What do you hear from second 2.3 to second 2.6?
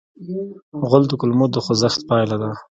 ده.